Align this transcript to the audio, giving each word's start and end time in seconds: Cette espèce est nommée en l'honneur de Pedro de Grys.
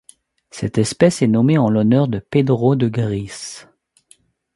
Cette 0.49 0.79
espèce 0.79 1.21
est 1.21 1.27
nommée 1.27 1.59
en 1.59 1.69
l'honneur 1.69 2.07
de 2.07 2.17
Pedro 2.17 2.75
de 2.75 2.87
Grys. 2.87 3.67